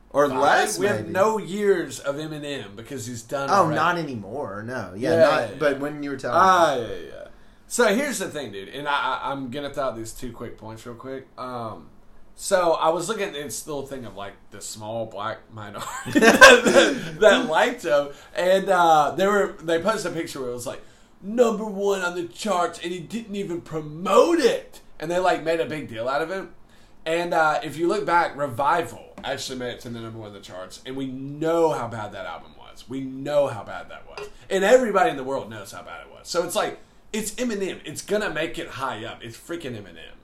[0.09, 0.39] or Five?
[0.39, 0.77] less.
[0.79, 3.49] We have no years of Eminem because he's done.
[3.49, 3.75] Oh, already.
[3.75, 4.63] not anymore.
[4.63, 5.39] No, yeah, Yeah, not.
[5.41, 5.77] yeah, But yeah.
[5.79, 7.27] when you were telling Ah, me, yeah, yeah.
[7.67, 10.57] So here's the thing, dude, and I, I, I'm gonna throw out these two quick
[10.57, 11.27] points real quick.
[11.37, 11.87] Um,
[12.41, 17.17] so I was looking at this little thing of like the small black minority that,
[17.19, 20.81] that liked him, and uh, they were they posted a picture where it was like
[21.21, 25.59] number one on the charts, and he didn't even promote it, and they like made
[25.59, 26.47] a big deal out of it.
[27.05, 30.33] And uh, if you look back, Revival actually made it to the number one of
[30.33, 32.89] the charts, and we know how bad that album was.
[32.89, 36.11] We know how bad that was, and everybody in the world knows how bad it
[36.11, 36.27] was.
[36.27, 36.79] So it's like
[37.13, 37.81] it's Eminem.
[37.85, 39.23] It's gonna make it high up.
[39.23, 40.15] It's freaking Eminem.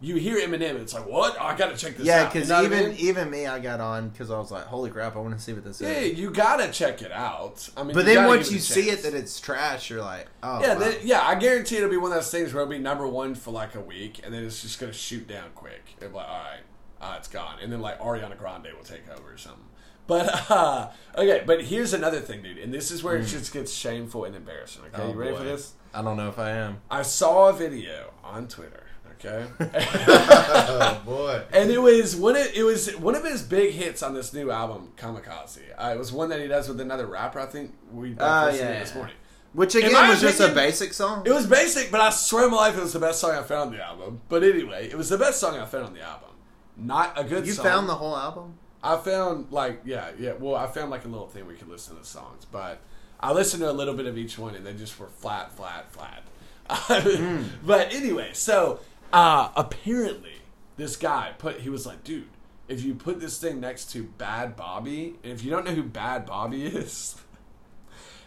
[0.00, 1.36] You hear Eminem, it's like what?
[1.40, 2.34] Oh, I gotta check this yeah, out.
[2.34, 2.98] You because know what I even mean?
[3.00, 5.52] even me, I got on because I was like, holy crap, I want to see
[5.52, 6.12] what this yeah, is.
[6.12, 7.68] Yeah, you gotta check it out.
[7.76, 10.74] I mean, But then once you see it that it's trash, you're like, oh, Yeah,
[10.74, 10.78] wow.
[10.78, 13.34] then, yeah, I guarantee it'll be one of those things where it'll be number one
[13.34, 15.82] for like a week, and then it's just gonna shoot down quick.
[15.96, 16.60] It'll be like, all right,
[17.00, 19.64] uh, it's gone, and then like Ariana Grande will take over or something.
[20.06, 23.72] But uh, okay, but here's another thing, dude, and this is where it just gets
[23.72, 24.82] shameful and embarrassing.
[24.94, 25.02] Okay.
[25.02, 25.38] Oh, you ready boy.
[25.38, 25.72] for this?
[25.92, 26.82] I don't know if I am.
[26.88, 28.84] I saw a video on Twitter.
[29.24, 29.46] Okay.
[29.60, 31.42] oh boy.
[31.52, 34.50] And it was one of it was one of his big hits on this new
[34.50, 35.58] album, Kamikaze.
[35.76, 37.40] Uh, it was one that he does with another rapper.
[37.40, 39.14] I think we both Oh, listened to yeah, it this morning.
[39.54, 41.24] Which again my was just a basic song.
[41.26, 43.42] It was basic, but I swear on my life it was the best song I
[43.42, 44.20] found on the album.
[44.28, 46.28] But anyway, it was the best song I found on the album.
[46.76, 47.46] Not a good song.
[47.46, 47.64] you song.
[47.64, 48.54] found the whole album.
[48.84, 50.34] I found like yeah, yeah.
[50.38, 52.80] Well, I found like a little thing we could listen to songs, but
[53.18, 55.90] I listened to a little bit of each one, and they just were flat, flat,
[55.90, 56.22] flat.
[56.70, 57.44] Hmm.
[57.64, 58.80] But anyway, so
[59.12, 60.42] uh, apparently
[60.76, 62.28] this guy put he was like, dude,
[62.68, 66.26] if you put this thing next to Bhad Bhabie, if you don't know who Bhad
[66.26, 67.16] Bhabie is,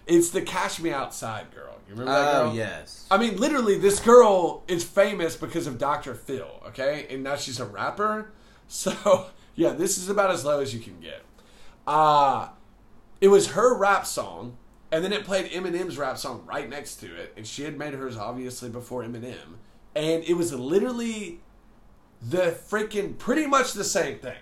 [0.07, 1.77] it's the Cash Me Outside girl.
[1.87, 2.51] You remember that girl?
[2.51, 3.05] Oh yes.
[3.11, 6.15] I mean, literally, this girl is famous because of Dr.
[6.15, 7.07] Phil, okay?
[7.09, 8.31] And now she's a rapper.
[8.73, 11.23] So, yeah, this is about as low as you can get.
[11.85, 12.47] Uh,
[13.19, 14.55] it was her rap song,
[14.93, 17.93] and then it played Eminem's rap song right next to it, and she had made
[17.93, 19.57] hers obviously before Eminem.
[19.95, 21.39] And it was literally
[22.21, 24.37] the freaking pretty much the same thing.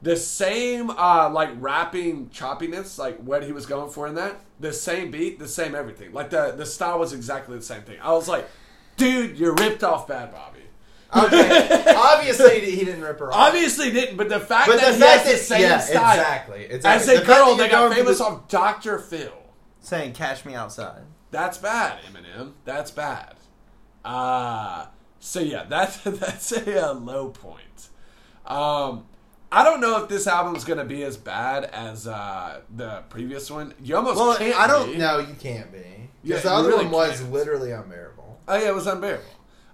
[0.00, 4.40] The same uh like rapping choppiness, like what he was going for in that.
[4.60, 6.12] The same beat, the same everything.
[6.12, 7.98] Like the the style was exactly the same thing.
[8.00, 8.48] I was like,
[8.96, 11.24] dude, you're ripped off Bhad Bhabie.
[11.26, 11.94] Okay.
[11.96, 13.48] Obviously, he didn't rip her off.
[13.48, 16.10] Obviously didn't, but the fact But that the he fact has the same yeah, style
[16.18, 16.90] exactly, exactly.
[16.90, 18.98] as a fact girl that that got famous the- off Dr.
[18.98, 19.32] Phil.
[19.80, 22.52] saying "Cash Me Outside." That's bad, Eminem.
[22.64, 23.34] That's bad.
[24.08, 24.86] Uh
[25.20, 27.88] so yeah, that's that's a, uh low point.
[28.46, 29.04] Um,
[29.52, 33.74] I don't know if this album's gonna be as bad as uh, the previous one.
[33.82, 34.56] You almost Well, can't.
[34.58, 34.98] I don't be.
[34.98, 35.18] know.
[35.18, 36.10] You can't be.
[36.22, 37.32] Yeah, the other really one was can't.
[37.32, 38.38] literally unbearable.
[38.48, 39.24] Oh yeah, it was unbearable.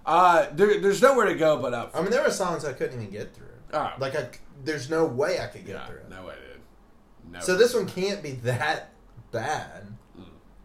[0.05, 1.91] Uh, there, there's nowhere to go but up.
[1.95, 3.47] I mean, there were songs I couldn't even get through.
[3.73, 3.91] Oh.
[3.97, 4.29] Like, I,
[4.63, 6.09] there's no way I could get yeah, through it.
[6.09, 7.31] no way, dude.
[7.33, 7.39] No.
[7.39, 8.91] So this one can't be that
[9.31, 9.84] bad,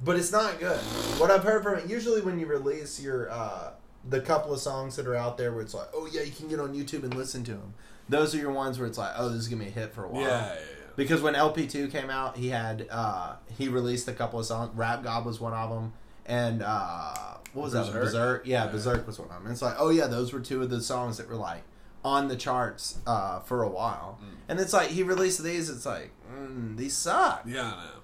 [0.02, 0.78] but it's not good.
[1.18, 3.72] What I've heard from it, usually when you release your uh,
[4.08, 6.48] the couple of songs that are out there, where it's like, oh yeah, you can
[6.48, 7.74] get on YouTube and listen to them.
[8.08, 10.04] Those are your ones where it's like, oh, this is gonna be a hit for
[10.04, 10.22] a while.
[10.22, 10.86] yeah, yeah, yeah.
[10.96, 14.70] Because when LP two came out, he had uh, he released a couple of songs.
[14.74, 15.92] Rap God was one of them,
[16.26, 17.14] and uh,
[17.52, 17.86] what was that?
[17.86, 18.02] Berserk?
[18.02, 18.46] Berserk.
[18.46, 18.70] Yeah, Yeah.
[18.70, 19.44] Berserk was one of them.
[19.44, 21.62] And it's like, oh yeah, those were two of the songs that were like
[22.04, 24.18] on the charts uh, for a while.
[24.22, 24.26] Mm.
[24.48, 25.70] And it's like he released these.
[25.70, 27.42] It's like mm, these suck.
[27.46, 27.99] Yeah, I know.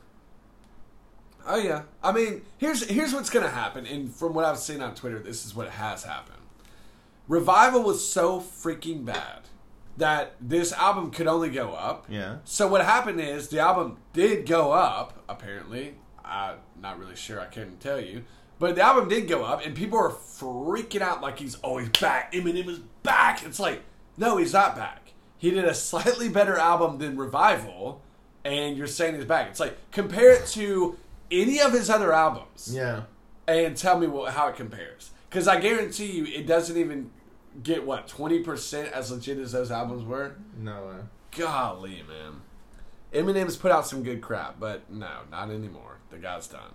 [1.46, 1.82] Oh yeah.
[2.02, 5.46] I mean, here's here's what's gonna happen, and from what I've seen on Twitter, this
[5.46, 6.37] is what has happened.
[7.28, 9.42] Revival was so freaking bad
[9.96, 12.06] that this album could only go up.
[12.09, 12.38] Yeah.
[12.44, 15.24] So what happened is the album did go up.
[15.28, 17.40] Apparently, I'm not really sure.
[17.40, 18.24] I couldn't tell you,
[18.59, 22.32] but the album did go up, and people are freaking out like he's always back.
[22.32, 23.44] Eminem is back.
[23.44, 23.82] It's like,
[24.16, 25.12] no, he's not back.
[25.38, 28.02] He did a slightly better album than Revival,
[28.44, 29.48] and you're saying he's back.
[29.50, 30.96] It's like compare it to
[31.31, 33.03] any of his other albums Yeah.
[33.49, 35.11] and tell me what, how it compares.
[35.29, 37.11] Because I guarantee you, it doesn't even
[37.62, 40.37] get what twenty percent as legit as those albums were.
[40.59, 40.97] No way.
[41.37, 42.43] Golly, man.
[43.12, 45.99] Eminem's put out some good crap, but no, not anymore.
[46.11, 46.73] The guy's done.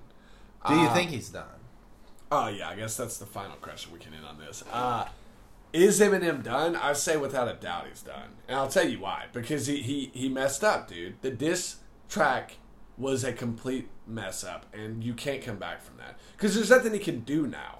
[0.68, 1.46] Do you Uh, think he's done?
[2.32, 4.64] Oh yeah, I guess that's the final question we can end on this.
[4.72, 5.06] Uh,
[5.74, 6.76] is Eminem done?
[6.76, 9.26] I say without a doubt he's done, and I'll tell you why.
[9.34, 11.22] Because he he he messed up, dude.
[11.22, 11.78] The diss
[12.10, 12.58] track
[12.98, 16.20] was a complete mess up, and you can't come back from that.
[16.36, 17.80] Because there's nothing he can do now.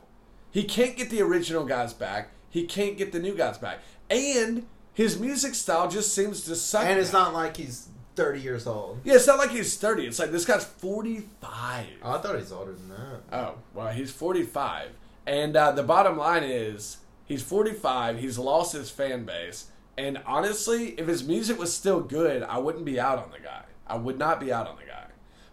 [0.52, 2.30] He can't get the original guys back.
[2.50, 6.86] He can't get the new guys back, and his music style just seems to suck.
[6.86, 7.26] And it's now.
[7.26, 9.00] not like he's thirty years old.
[9.04, 10.06] Yeah, it's not like he's 30.
[10.06, 11.86] It's like this guy's 45.
[12.04, 13.22] Oh, I thought he's older than that.
[13.32, 14.90] Oh, well, he's 45.
[15.26, 18.20] And uh, the bottom line is he's 45.
[18.20, 19.68] He's lost his fan base.
[19.98, 23.64] And honestly, if his music was still good, I wouldn't be out on the guy.
[23.88, 25.01] I would not be out on the guy.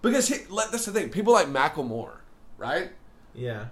[0.02, 1.08] Because he, let- that's the thing.
[1.10, 2.18] People like Macklemore,
[2.56, 2.90] right?
[3.34, 3.66] Yeah.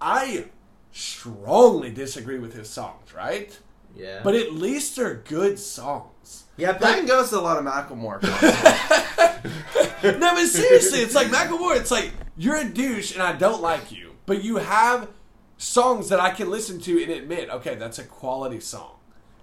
[0.00, 0.46] I
[0.92, 3.58] strongly disagree with his songs, right?
[3.96, 4.20] Yeah.
[4.22, 6.44] But at least they're good songs.
[6.56, 8.22] yeah, Patton goes to a lot of Macklemore.
[10.02, 11.76] no, but seriously, it's like Macklemore.
[11.76, 15.08] It's like you're a douche and I don't like you, but you have
[15.56, 18.92] songs that I can listen to and admit, okay, that's a quality song.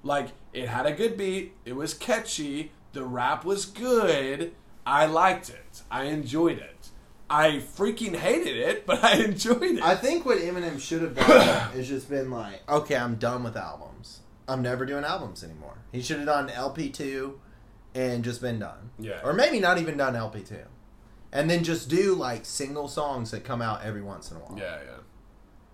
[0.04, 4.54] Like it had a good beat, it was catchy, the rap was good.
[4.86, 5.82] I liked it.
[5.89, 6.89] I enjoyed it.
[7.30, 9.84] I freaking hated it, but I enjoyed it.
[9.84, 13.58] I think what Eminem should have done is just been like, okay, I'm done with
[13.58, 14.19] albums.
[14.48, 15.78] I'm never doing albums anymore.
[15.91, 17.39] He should have done LP two,
[17.95, 18.91] and just been done.
[19.00, 19.21] Yeah.
[19.24, 20.65] Or maybe not even done LP two,
[21.32, 24.58] and then just do like single songs that come out every once in a while.
[24.60, 24.98] yeah, yeah.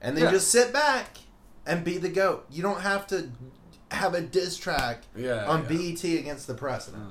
[0.01, 0.31] And then Yeah.
[0.31, 1.17] just sit back
[1.65, 2.45] and be the goat.
[2.49, 3.29] You don't have to
[3.91, 5.67] have a diss track Yeah, on yeah.
[5.93, 7.03] BET against the president.
[7.03, 7.09] No.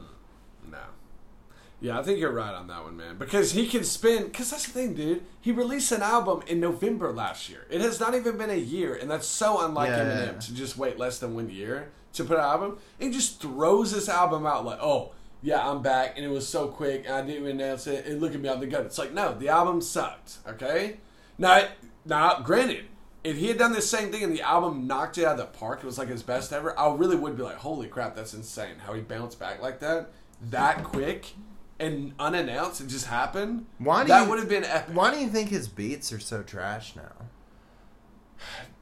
[1.80, 3.16] Yeah, I think you're right on that one, man.
[3.16, 4.24] Because he can spin.
[4.24, 5.22] Because that's the thing, dude.
[5.40, 7.66] He released an album in November last year.
[7.70, 10.38] It has not even been a year, and that's so unlike Yeah, Eminem yeah, yeah.
[10.38, 12.78] to just wait less than one year to put an album.
[12.98, 15.12] He just throws this album out like, oh,
[15.42, 18.20] yeah, I'm back, and it was so quick, and I didn't even announce it, and
[18.20, 18.84] look at me, I'm the gut.
[18.84, 20.98] It's like, no, the album sucked, okay?
[21.38, 21.68] Now,
[22.04, 22.84] now, granted,
[23.24, 25.58] if he had done the same thing and the album knocked it out of the
[25.58, 28.34] park, it was like his best ever, I really would be like, holy crap, that's
[28.34, 28.76] insane.
[28.84, 30.10] How he bounced back like that,
[30.50, 31.32] that quick,
[31.80, 33.66] and unannounced, it just happened.
[33.78, 34.94] Why do that you- would have been epic.
[34.94, 37.26] Why do you think his beats are so trash now?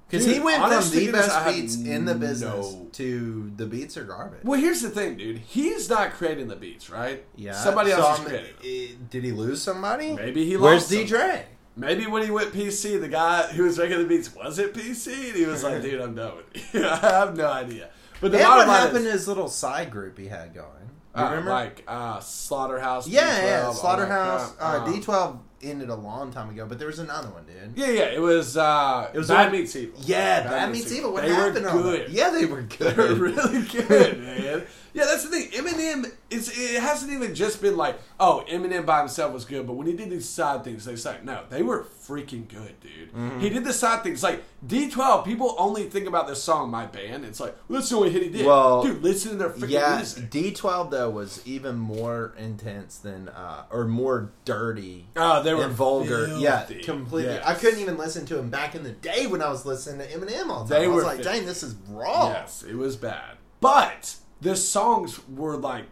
[0.09, 3.97] Because he went from the goodness, best beats in the business no- to the beats
[3.99, 4.41] are garbage.
[4.43, 5.37] Well, here's the thing, dude.
[5.39, 7.25] He's not creating the beats, right?
[7.37, 10.15] Yeah, Somebody so else is creating Did he lose somebody?
[10.15, 11.45] Maybe he Where's lost D Dre?
[11.77, 15.29] Maybe when he went PC, the guy who was making the beats was it PC,
[15.29, 17.91] and he was like, "Dude, I'm done with you." I have no idea.
[18.21, 20.91] But the And what happened is, to his little side group he had going?
[21.17, 21.51] You uh, remember?
[21.51, 23.09] like uh, Slaughterhouse.
[23.09, 24.55] yeah, D12, yeah, Slaughterhouse.
[24.61, 27.73] Uh, Um, D twelve ended a long time ago, but there was another one, dude.
[27.77, 28.03] Yeah, yeah.
[28.15, 28.57] It was.
[28.57, 30.01] Uh, It was Bad Meets Evil.
[30.05, 31.13] Yeah, that means evil.
[31.13, 32.11] What they happened were good.
[32.11, 32.95] Yeah, they were good.
[32.97, 33.19] They're good.
[33.19, 34.67] really good, man.
[34.95, 35.51] Yeah, that's the thing.
[35.51, 36.49] Eminem is.
[36.57, 39.93] It hasn't even just been like, oh, Eminem by himself was good, but when he
[39.93, 43.13] did these side things, they say no, they were freaking good, dude.
[43.13, 43.41] Mm-hmm.
[43.41, 45.25] He did the side things like D12.
[45.25, 48.23] People only think about this song, "My Band." It's like well, that's the only hit
[48.23, 48.47] he did.
[48.47, 50.31] Well, dude, listen to their freaking Yeah, music.
[50.31, 55.07] D twelve though was even more intense than, uh, or more dirty.
[55.17, 56.27] Oh, they were vulgar.
[56.39, 57.33] Yeah, completely.
[57.35, 57.45] Yes.
[57.47, 60.13] I couldn't even listen to him back in the day when I was listening to
[60.15, 60.83] Eminem all the time.
[60.83, 62.31] They I was like, fit- dang, this is raw.
[62.31, 63.37] Yes, it was bad.
[63.61, 65.85] But the songs were like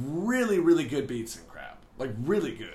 [0.00, 2.68] really, really good beats and crap, like really good.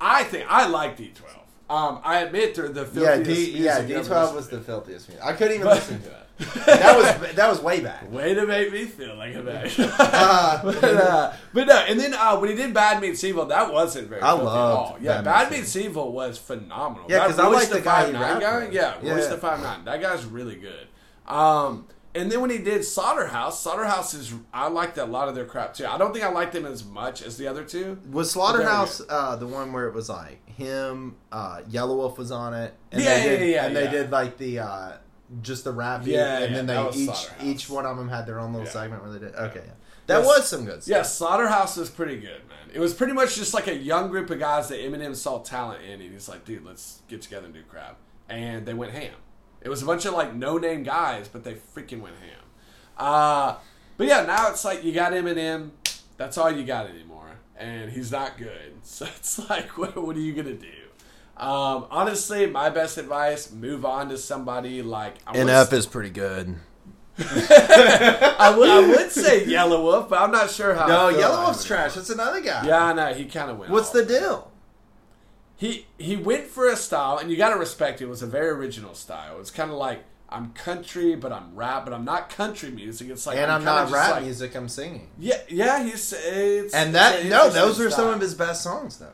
[0.00, 1.24] I think I like D12.
[1.68, 5.24] Um, I admit they're the Yeah, D, music yeah, D twelve was the filthiest music.
[5.24, 6.16] I couldn't even But- listen to it.
[6.64, 8.10] That was that was way back.
[8.10, 9.70] Way to make me feel like a bag.
[9.78, 13.70] Uh, but, uh, but no, and then uh, when he did Bad Meets Evil, that
[13.70, 14.22] wasn't very.
[14.22, 14.96] I loved all.
[15.02, 17.04] Yeah, Bad Bad, Meets Meets Evil was phenomenal.
[17.10, 18.68] Yeah, That 'cause I like the guy he 5'9" guy.
[18.72, 19.12] Yeah, Yeah.
[19.14, 19.84] Royce the Five Nine.
[19.84, 20.88] That guy's really good.
[21.26, 25.44] Um, and then when he did Slaughterhouse, Slaughterhouse is I liked a lot of their
[25.44, 25.86] crap too.
[25.86, 27.98] I don't think I liked them as much as the other two.
[28.10, 32.74] was Slaughterhouse uh, the one where it was like him, uh, Yelawolf was on it,
[32.92, 33.80] and Yeah, they did, yeah, yeah, and yeah.
[33.80, 34.92] they did like the uh,
[35.42, 38.40] just the rap, Yeah, and yeah, then they each each one of them had their
[38.40, 38.72] own little Yeah.
[38.72, 39.34] segment where they did.
[39.34, 39.72] Okay, yeah.
[40.06, 40.26] that Yes.
[40.26, 40.88] was some good stuff.
[40.96, 42.56] Yeah, Slaughterhouse was pretty good, man.
[42.72, 45.82] It was pretty much just like a young group of guys that Eminem saw talent
[45.84, 47.96] in, and he's like, dude, let's get together and do crap.
[48.28, 49.14] And they went ham.
[49.62, 52.38] It was a bunch of like no name guys, but they freaking went ham.
[52.96, 53.56] Uh,
[53.96, 55.70] but yeah, now it's like you got Eminem.
[56.16, 58.74] That's all you got anymore, and he's not good.
[58.82, 60.66] So it's like, what, what are you gonna do?
[61.36, 66.10] Um, honestly, my best advice: move on to somebody like I would- NF is pretty
[66.10, 66.56] good.
[67.18, 70.86] I would, I would say Yelawolf, but I'm not sure how.
[70.86, 71.94] No, Yelawolf's trash.
[71.94, 72.66] That's another guy.
[72.66, 73.12] Yeah, I know.
[73.14, 73.70] He kind of went.
[73.70, 73.94] What's off.
[73.94, 74.49] the deal?
[75.60, 78.04] He he went for a style, and you got to respect it.
[78.04, 79.38] It was a very original style.
[79.40, 83.10] It's kind of like I'm country, but I'm rap, but I'm not country music.
[83.10, 84.54] It's like and I'm, kinda not rap like- music.
[84.56, 85.08] I'm singing.
[85.18, 85.82] Yeah, yeah.
[85.84, 89.12] He's it's And that it's no, those were some of his best songs though.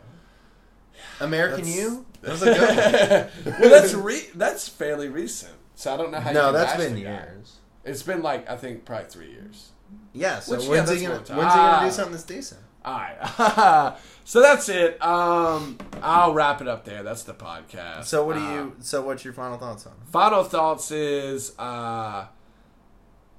[1.19, 2.07] American That's- You.
[2.23, 3.61] That was a good one.
[3.61, 5.53] well, that's re- that's fairly recent.
[5.75, 6.31] So I don't know how.
[6.31, 7.56] you no, can that's been years.
[7.87, 9.71] It's been like I think probably three years.
[10.13, 10.41] Yeah.
[10.41, 11.91] So Which, yeah, when's that's he gonna what I'm when's he gonna do Ah.
[11.91, 12.61] something that's decent?
[12.85, 13.97] All right.
[14.25, 15.03] so that's it.
[15.05, 17.03] Um, I'll wrap it up there.
[17.03, 18.05] That's the podcast.
[18.05, 18.77] So what do you?
[18.81, 19.93] So what's your final thoughts on?
[19.93, 20.09] it?
[20.13, 22.27] final thoughts is uh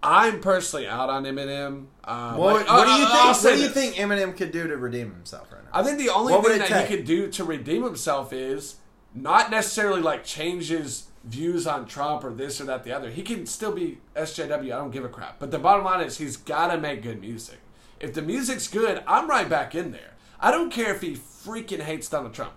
[0.03, 1.87] I'm personally out on Eminem.
[2.03, 3.43] Uh, What, like- what do you uh, think?
[3.43, 5.69] What do you think Eminem could do to redeem himself right now?
[5.73, 6.87] I think the only What thing that take?
[6.87, 8.75] he could do to redeem himself is
[9.15, 13.09] not necessarily like change his views on Trump or this or that the other.
[13.09, 14.65] He can still be SJW.
[14.65, 15.39] I don't give a crap.
[15.39, 17.59] But the bottom line is he's got to make good music.
[17.99, 20.13] If the music's good, I'm right back in there.
[20.39, 22.53] I don't care if he freaking hates Donald Trump.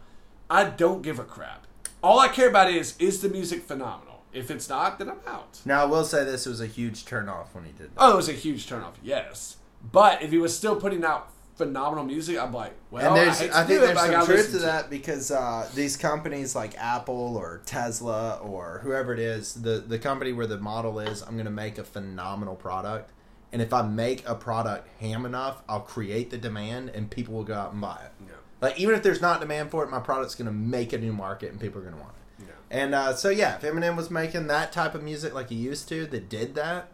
[0.49, 1.67] I don't give a crap.
[2.03, 4.23] All I care about is is the music phenomenal.
[4.33, 5.61] If it's not, then I'm out.
[5.65, 7.99] Now I will say this was a huge turnoff when he did that.
[7.99, 9.57] Oh, it was a huge turnoff, yes.
[9.93, 13.61] But if he was still putting out phenomenal music, I'm like, well, and there's, I,
[13.63, 17.61] I, think there's some truth to to that because uh, these companies like Apple or
[17.67, 21.51] Tesla or whoever it is, the the company where the model is, I'm going to
[21.51, 23.13] make a phenomenal product,
[23.53, 27.45] and if I make a product ham enough, I'll create the demand, and people will
[27.45, 28.13] go out and buy it.
[28.27, 28.33] Yeah.
[28.63, 31.13] Like even if there's not demand for it, my product's going to make a new
[31.13, 32.45] market, and people are going to want it.
[32.47, 32.79] Yeah.
[32.79, 35.89] And uh, so yeah, if Eminem was making that type of music like he used
[35.91, 36.89] to, that did that,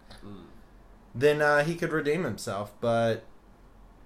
[1.14, 2.72] then uh, he could redeem himself.
[2.80, 3.22] But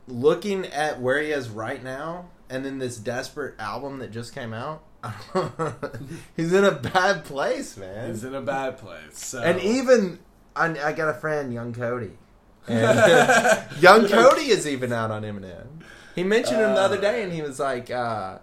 [0.06, 4.52] looking at where he is right now, and then this desperate album that just came
[4.52, 4.82] out,
[6.36, 8.10] he's in a bad place, man.
[8.10, 9.18] He's in a bad place.
[9.18, 9.40] So.
[9.42, 10.18] and even
[10.54, 12.18] I, I got a friend, Young Cody.
[12.68, 15.66] And Young Cody is even out on Eminem.
[16.14, 18.38] He mentioned him the other day, and he was like, uh,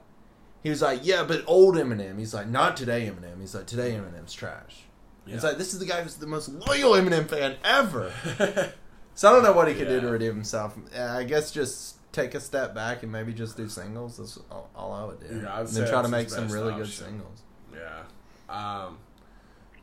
[0.64, 2.18] he was like, yeah, but old Eminem.
[2.18, 3.40] He's like, not today Eminem.
[3.40, 4.84] He's like, today Eminem's trash.
[5.26, 5.42] Yeah.
[5.42, 8.14] like this is the guy who's the most loyal Eminem fan ever.
[9.18, 10.78] so I don't know what he could do to redeem himself.
[10.96, 14.18] I guess just take a step back and maybe just do singles.
[14.18, 15.42] That's all, all I would do.
[15.42, 17.42] Yeah, I'd and then try to make some really good singles.
[17.74, 18.04] Yeah.
[18.48, 19.00] Um,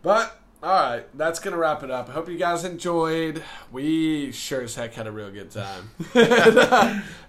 [0.03, 2.09] but all right, that's gonna wrap it up.
[2.09, 3.42] I hope you guys enjoyed.
[3.73, 5.90] We sure as heck had a real good time,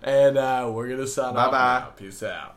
[0.03, 1.51] and uh, we're gonna sign off.
[1.51, 1.87] Bye-bye.
[1.97, 2.54] Peace out.